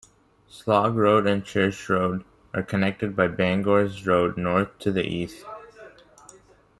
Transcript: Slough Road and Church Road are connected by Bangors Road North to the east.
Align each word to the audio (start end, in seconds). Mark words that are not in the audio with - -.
Slough 0.47 0.95
Road 0.95 1.27
and 1.27 1.45
Church 1.45 1.87
Road 1.87 2.23
are 2.55 2.63
connected 2.63 3.15
by 3.15 3.27
Bangors 3.27 4.03
Road 4.07 4.35
North 4.35 4.79
to 4.79 4.91
the 4.91 5.05
east. 5.05 5.45